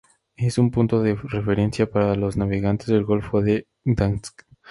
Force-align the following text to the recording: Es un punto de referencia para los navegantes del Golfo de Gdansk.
Es 0.35 0.57
un 0.57 0.71
punto 0.71 1.03
de 1.03 1.13
referencia 1.15 1.85
para 1.91 2.15
los 2.15 2.35
navegantes 2.35 2.87
del 2.87 3.05
Golfo 3.05 3.39
de 3.43 3.67
Gdansk. 3.85 4.47